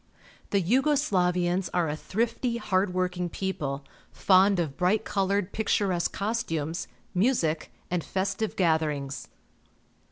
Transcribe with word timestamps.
The 0.49 0.59
Yugo 0.63 0.95
Slavians 0.97 1.69
are 1.75 1.87
a 1.87 1.95
thrifty, 1.95 2.57
hard 2.57 2.91
working 2.91 3.29
people, 3.29 3.85
fond 4.11 4.59
of 4.59 4.75
bright 4.75 5.05
coloured, 5.05 5.51
picturesque 5.51 6.11
costumes, 6.11 6.87
music, 7.13 7.71
and 7.91 8.03
festive 8.03 8.55
gatherings. 8.55 9.27